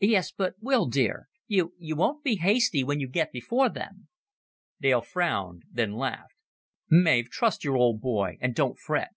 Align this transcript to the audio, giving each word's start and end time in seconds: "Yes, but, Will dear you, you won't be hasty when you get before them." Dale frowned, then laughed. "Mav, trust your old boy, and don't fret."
"Yes, 0.00 0.30
but, 0.32 0.54
Will 0.58 0.86
dear 0.86 1.28
you, 1.46 1.74
you 1.78 1.96
won't 1.96 2.24
be 2.24 2.36
hasty 2.36 2.82
when 2.82 2.98
you 2.98 3.06
get 3.06 3.30
before 3.30 3.68
them." 3.68 4.08
Dale 4.80 5.02
frowned, 5.02 5.64
then 5.70 5.92
laughed. 5.92 6.32
"Mav, 6.90 7.26
trust 7.26 7.62
your 7.62 7.76
old 7.76 8.00
boy, 8.00 8.38
and 8.40 8.54
don't 8.54 8.78
fret." 8.78 9.10